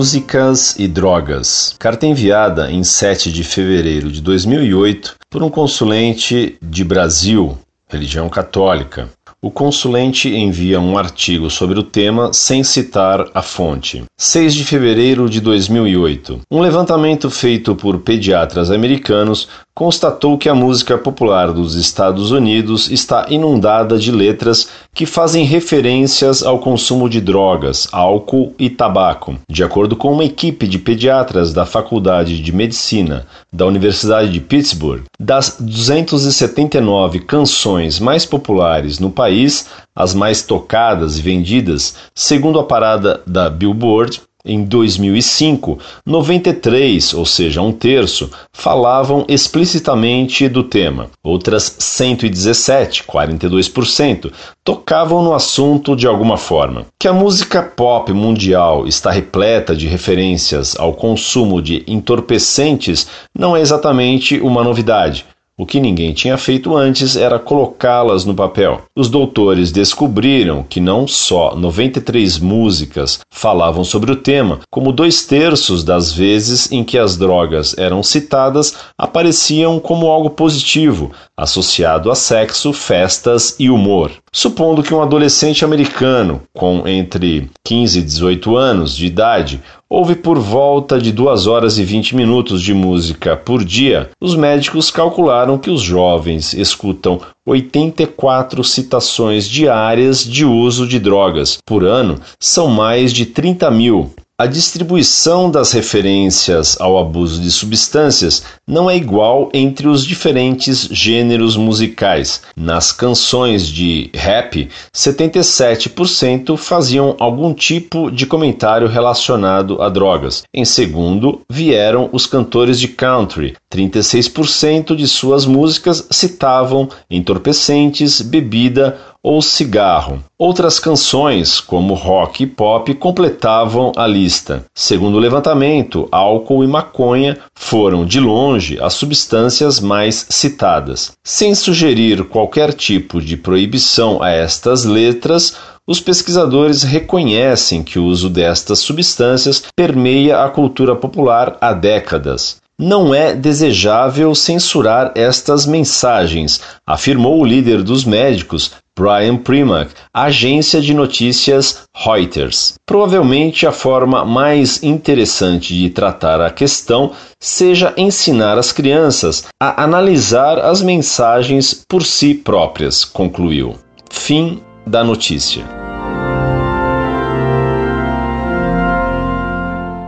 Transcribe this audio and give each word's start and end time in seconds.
Músicas 0.00 0.78
e 0.78 0.88
Drogas. 0.88 1.76
Carta 1.78 2.06
enviada 2.06 2.72
em 2.72 2.82
7 2.82 3.30
de 3.30 3.44
fevereiro 3.44 4.10
de 4.10 4.22
2008 4.22 5.16
por 5.28 5.42
um 5.42 5.50
consulente 5.50 6.56
de 6.62 6.82
Brasil, 6.82 7.58
religião 7.86 8.26
católica. 8.30 9.10
O 9.42 9.50
consulente 9.50 10.34
envia 10.34 10.80
um 10.80 10.96
artigo 10.96 11.50
sobre 11.50 11.78
o 11.78 11.82
tema 11.82 12.32
sem 12.32 12.64
citar 12.64 13.26
a 13.34 13.42
fonte. 13.42 14.02
6 14.18 14.54
de 14.54 14.64
fevereiro 14.64 15.28
de 15.28 15.38
2008. 15.38 16.40
Um 16.50 16.60
levantamento 16.60 17.28
feito 17.28 17.76
por 17.76 17.98
pediatras 17.98 18.70
americanos 18.70 19.48
constatou 19.80 20.36
que 20.36 20.46
a 20.46 20.54
música 20.54 20.98
popular 20.98 21.54
dos 21.54 21.74
Estados 21.74 22.30
Unidos 22.32 22.90
está 22.90 23.24
inundada 23.30 23.98
de 23.98 24.12
letras 24.12 24.68
que 24.92 25.06
fazem 25.06 25.46
referências 25.46 26.42
ao 26.42 26.58
consumo 26.58 27.08
de 27.08 27.18
drogas, 27.18 27.88
álcool 27.90 28.52
e 28.58 28.68
tabaco. 28.68 29.36
De 29.48 29.64
acordo 29.64 29.96
com 29.96 30.12
uma 30.12 30.22
equipe 30.22 30.68
de 30.68 30.78
pediatras 30.78 31.54
da 31.54 31.64
Faculdade 31.64 32.42
de 32.42 32.52
Medicina 32.52 33.26
da 33.50 33.64
Universidade 33.64 34.30
de 34.30 34.38
Pittsburgh, 34.38 35.04
das 35.18 35.56
279 35.58 37.20
canções 37.20 37.98
mais 37.98 38.26
populares 38.26 38.98
no 38.98 39.10
país, 39.10 39.66
as 39.96 40.12
mais 40.12 40.42
tocadas 40.42 41.18
e 41.18 41.22
vendidas, 41.22 41.94
segundo 42.14 42.58
a 42.58 42.64
parada 42.64 43.22
da 43.26 43.48
Billboard, 43.48 44.20
em 44.44 44.64
2005, 44.64 45.78
93, 46.06 47.14
ou 47.14 47.26
seja, 47.26 47.60
um 47.60 47.72
terço, 47.72 48.30
falavam 48.52 49.24
explicitamente 49.28 50.48
do 50.48 50.64
tema. 50.64 51.10
Outras 51.22 51.76
117, 51.78 53.04
42%, 53.04 54.32
tocavam 54.64 55.22
no 55.22 55.34
assunto 55.34 55.94
de 55.94 56.06
alguma 56.06 56.36
forma. 56.36 56.86
Que 56.98 57.08
a 57.08 57.12
música 57.12 57.62
pop 57.62 58.12
mundial 58.12 58.86
está 58.86 59.10
repleta 59.10 59.74
de 59.74 59.86
referências 59.86 60.76
ao 60.78 60.94
consumo 60.94 61.60
de 61.60 61.84
entorpecentes 61.86 63.06
não 63.36 63.56
é 63.56 63.60
exatamente 63.60 64.40
uma 64.40 64.64
novidade. 64.64 65.24
O 65.60 65.66
que 65.66 65.78
ninguém 65.78 66.14
tinha 66.14 66.38
feito 66.38 66.74
antes 66.74 67.16
era 67.16 67.38
colocá-las 67.38 68.24
no 68.24 68.34
papel. 68.34 68.80
Os 68.96 69.10
doutores 69.10 69.70
descobriram 69.70 70.62
que 70.62 70.80
não 70.80 71.06
só 71.06 71.54
93 71.54 72.38
músicas 72.38 73.20
falavam 73.30 73.84
sobre 73.84 74.10
o 74.10 74.16
tema, 74.16 74.60
como 74.70 74.90
dois 74.90 75.26
terços 75.26 75.84
das 75.84 76.14
vezes 76.14 76.72
em 76.72 76.82
que 76.82 76.96
as 76.96 77.14
drogas 77.14 77.76
eram 77.76 78.02
citadas 78.02 78.74
apareciam 78.96 79.78
como 79.78 80.06
algo 80.06 80.30
positivo, 80.30 81.12
associado 81.36 82.10
a 82.10 82.14
sexo, 82.14 82.72
festas 82.72 83.54
e 83.58 83.68
humor. 83.68 84.10
Supondo 84.32 84.80
que 84.80 84.94
um 84.94 85.02
adolescente 85.02 85.64
americano 85.64 86.42
com 86.54 86.86
entre 86.86 87.50
15 87.64 87.98
e 87.98 88.02
18 88.02 88.56
anos 88.56 88.96
de 88.96 89.06
idade 89.06 89.60
ouve 89.88 90.14
por 90.14 90.38
volta 90.38 91.00
de 91.00 91.10
2 91.10 91.48
horas 91.48 91.76
e 91.78 91.84
20 91.84 92.14
minutos 92.14 92.62
de 92.62 92.72
música 92.72 93.36
por 93.36 93.64
dia, 93.64 94.08
os 94.20 94.36
médicos 94.36 94.88
calcularam 94.88 95.58
que 95.58 95.68
os 95.68 95.82
jovens 95.82 96.54
escutam 96.54 97.20
84 97.44 98.62
citações 98.62 99.48
diárias 99.48 100.24
de 100.24 100.44
uso 100.44 100.86
de 100.86 101.00
drogas. 101.00 101.58
Por 101.66 101.84
ano, 101.84 102.20
são 102.38 102.68
mais 102.68 103.12
de 103.12 103.26
30 103.26 103.68
mil. 103.72 104.14
A 104.40 104.46
distribuição 104.46 105.50
das 105.50 105.72
referências 105.72 106.80
ao 106.80 106.96
abuso 106.96 107.42
de 107.42 107.50
substâncias 107.50 108.42
não 108.66 108.88
é 108.88 108.96
igual 108.96 109.50
entre 109.52 109.86
os 109.86 110.06
diferentes 110.06 110.88
gêneros 110.90 111.58
musicais. 111.58 112.40
Nas 112.56 112.90
canções 112.90 113.68
de 113.68 114.08
rap, 114.14 114.70
77% 114.96 116.56
faziam 116.56 117.14
algum 117.18 117.52
tipo 117.52 118.10
de 118.10 118.24
comentário 118.24 118.88
relacionado 118.88 119.82
a 119.82 119.90
drogas. 119.90 120.42
Em 120.54 120.64
segundo, 120.64 121.42
vieram 121.46 122.08
os 122.10 122.24
cantores 122.24 122.80
de 122.80 122.88
country. 122.88 123.54
36% 123.70 124.96
de 124.96 125.06
suas 125.06 125.44
músicas 125.44 126.06
citavam 126.10 126.88
entorpecentes, 127.10 128.22
bebida 128.22 128.96
ou 129.22 129.42
cigarro. 129.42 130.22
Outras 130.38 130.78
canções, 130.78 131.60
como 131.60 131.94
rock 131.94 132.44
e 132.44 132.46
pop, 132.46 132.92
completavam 132.94 133.92
a 133.96 134.06
lista. 134.06 134.64
Segundo 134.74 135.16
o 135.16 135.20
levantamento, 135.20 136.08
álcool 136.10 136.64
e 136.64 136.66
maconha 136.66 137.38
foram, 137.54 138.06
de 138.06 138.18
longe, 138.18 138.78
as 138.80 138.94
substâncias 138.94 139.78
mais 139.78 140.26
citadas. 140.30 141.12
Sem 141.22 141.54
sugerir 141.54 142.24
qualquer 142.24 142.72
tipo 142.72 143.20
de 143.20 143.36
proibição 143.36 144.22
a 144.22 144.30
estas 144.30 144.84
letras, 144.84 145.56
os 145.86 146.00
pesquisadores 146.00 146.82
reconhecem 146.82 147.82
que 147.82 147.98
o 147.98 148.04
uso 148.04 148.30
destas 148.30 148.78
substâncias 148.78 149.64
permeia 149.74 150.44
a 150.44 150.48
cultura 150.48 150.94
popular 150.94 151.56
há 151.60 151.72
décadas. 151.72 152.58
Não 152.78 153.14
é 153.14 153.34
desejável 153.34 154.34
censurar 154.34 155.12
estas 155.14 155.66
mensagens, 155.66 156.60
afirmou 156.86 157.38
o 157.38 157.44
líder 157.44 157.82
dos 157.82 158.06
médicos, 158.06 158.70
Brian 158.98 159.36
Primack, 159.36 159.92
agência 160.12 160.80
de 160.80 160.92
notícias 160.92 161.84
Reuters. 161.94 162.74
Provavelmente 162.84 163.66
a 163.66 163.72
forma 163.72 164.24
mais 164.24 164.82
interessante 164.82 165.74
de 165.74 165.88
tratar 165.90 166.40
a 166.40 166.50
questão 166.50 167.12
seja 167.40 167.94
ensinar 167.96 168.58
as 168.58 168.72
crianças 168.72 169.46
a 169.60 169.82
analisar 169.82 170.58
as 170.58 170.82
mensagens 170.82 171.84
por 171.88 172.02
si 172.02 172.34
próprias, 172.34 173.04
concluiu. 173.04 173.76
Fim 174.10 174.60
da 174.86 175.04
notícia. 175.04 175.64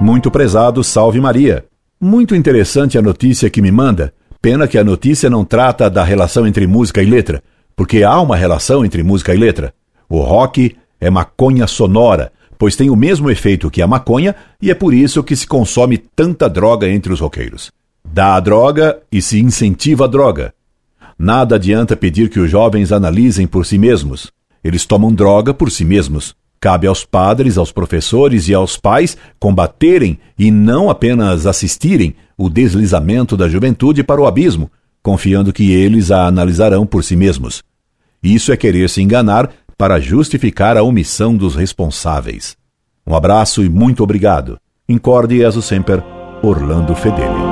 Muito 0.00 0.30
prezado, 0.30 0.82
salve 0.82 1.20
Maria. 1.20 1.64
Muito 2.00 2.34
interessante 2.34 2.98
a 2.98 3.02
notícia 3.02 3.48
que 3.48 3.62
me 3.62 3.70
manda. 3.70 4.12
Pena 4.42 4.66
que 4.66 4.76
a 4.76 4.82
notícia 4.82 5.30
não 5.30 5.44
trata 5.44 5.88
da 5.88 6.02
relação 6.02 6.44
entre 6.46 6.66
música 6.66 7.00
e 7.00 7.06
letra 7.06 7.40
porque 7.76 8.02
há 8.02 8.20
uma 8.20 8.36
relação 8.36 8.84
entre 8.84 9.02
música 9.02 9.34
e 9.34 9.38
letra. 9.38 9.74
O 10.08 10.20
rock 10.20 10.76
é 11.00 11.10
maconha 11.10 11.66
sonora, 11.66 12.32
pois 12.58 12.76
tem 12.76 12.90
o 12.90 12.96
mesmo 12.96 13.30
efeito 13.30 13.70
que 13.70 13.82
a 13.82 13.86
maconha 13.86 14.34
e 14.60 14.70
é 14.70 14.74
por 14.74 14.94
isso 14.94 15.22
que 15.22 15.34
se 15.34 15.46
consome 15.46 15.98
tanta 15.98 16.48
droga 16.48 16.88
entre 16.88 17.12
os 17.12 17.20
roqueiros. 17.20 17.72
Dá 18.04 18.36
a 18.36 18.40
droga 18.40 18.98
e 19.10 19.22
se 19.22 19.40
incentiva 19.40 20.04
a 20.04 20.08
droga. 20.08 20.54
Nada 21.18 21.56
adianta 21.56 21.96
pedir 21.96 22.28
que 22.28 22.40
os 22.40 22.50
jovens 22.50 22.92
analisem 22.92 23.46
por 23.46 23.64
si 23.64 23.78
mesmos. 23.78 24.30
Eles 24.62 24.84
tomam 24.84 25.12
droga 25.12 25.54
por 25.54 25.70
si 25.70 25.84
mesmos. 25.84 26.34
Cabe 26.60 26.86
aos 26.86 27.04
padres, 27.04 27.58
aos 27.58 27.72
professores 27.72 28.48
e 28.48 28.54
aos 28.54 28.76
pais 28.76 29.16
combaterem 29.40 30.18
e 30.38 30.50
não 30.50 30.88
apenas 30.88 31.46
assistirem 31.46 32.14
o 32.36 32.48
deslizamento 32.48 33.36
da 33.36 33.48
juventude 33.48 34.04
para 34.04 34.20
o 34.20 34.26
abismo, 34.26 34.70
confiando 35.02 35.52
que 35.52 35.72
eles 35.72 36.10
a 36.10 36.26
analisarão 36.26 36.86
por 36.86 37.02
si 37.02 37.16
mesmos. 37.16 37.62
Isso 38.22 38.52
é 38.52 38.56
querer 38.56 38.88
se 38.88 39.02
enganar 39.02 39.50
para 39.76 39.98
justificar 39.98 40.76
a 40.76 40.82
omissão 40.82 41.36
dos 41.36 41.56
responsáveis. 41.56 42.56
Um 43.06 43.16
abraço 43.16 43.64
e 43.64 43.68
muito 43.68 44.02
obrigado. 44.02 44.58
Incorde 44.88 45.36
e 45.36 45.44
sempre, 45.60 46.02
Orlando 46.42 46.94
Fedeli. 46.94 47.51